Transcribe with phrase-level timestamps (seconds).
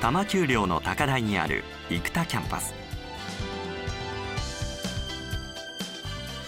[0.00, 2.74] 多摩丘陵の高台にある生田キャンパス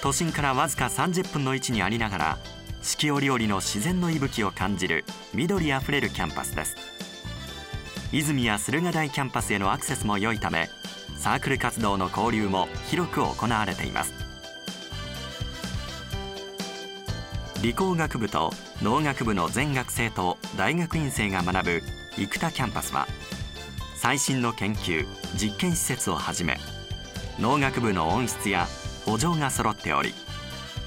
[0.02, 2.38] 都心からわずか30分の位置にありながら
[2.82, 6.91] 四季折々の自然の息吹を感じる緑あふれるキャンパスです。
[8.12, 10.68] 泉や駿河台キャンパスへのアクセスも良いため
[11.16, 14.12] サークル活動の交流も広く行われています。
[17.62, 18.52] 理工学部と
[18.82, 21.82] 農学部の全学生と大学院生が学ぶ
[22.16, 23.06] 生田キャンパスは
[23.96, 25.06] 最新の研究
[25.40, 26.58] 実験施設をはじめ
[27.38, 28.66] 農学部の温室や
[29.06, 30.12] 補助が揃っており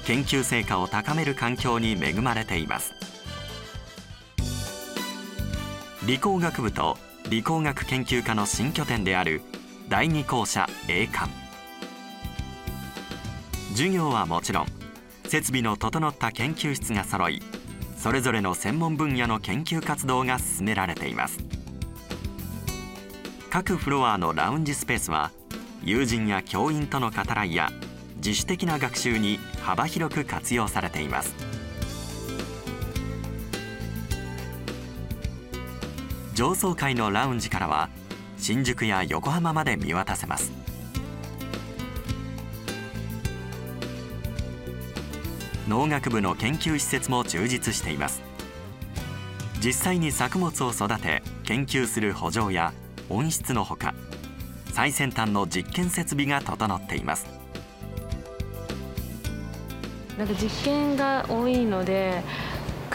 [0.04, 2.94] 研究成果を高める環境に恵まれています。
[6.06, 6.96] 理工学部と
[7.28, 9.42] 理工学研究科の新拠点である
[9.88, 11.28] 第二校舎 A 館
[13.70, 14.66] 授業はもちろん
[15.24, 17.42] 設備の整った研究室が揃い
[17.96, 21.40] それぞれの専門分野の研究活動が進められています。
[23.50, 25.32] 各フロアのラウンジスペースは
[25.82, 27.70] 友人や教員との語らいや
[28.18, 31.55] 自主的な学習に幅広く活用されています。
[36.36, 37.88] 上層階のラウンジからは
[38.36, 40.52] 新宿や横浜まで見渡せます。
[45.66, 48.20] 農学部の研究施設も充実しています。
[49.64, 52.74] 実際に作物を育て研究する補助や
[53.08, 53.94] 温室のほか
[54.74, 57.26] 最先端の実験設備が整っています。
[60.18, 62.22] なんか実験が多いので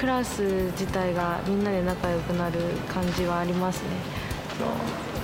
[0.02, 2.60] クラス自体がみんなで仲良くなる
[2.92, 3.90] 感じはありますね。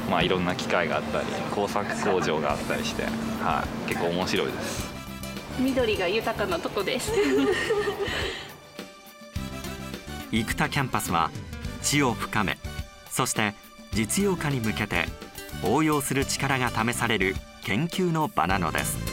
[0.08, 3.02] まあ、いろんな機械があったり工作工場があったりして、
[3.42, 4.88] はい、結構面白いです
[5.60, 7.12] 緑が豊かなとこです
[10.32, 11.30] 生田キャンパスは
[11.82, 12.58] 知を深め
[13.10, 13.54] そして
[13.92, 15.08] 実用化に向けて
[15.62, 19.07] 応用する力が試される研究の場なのです。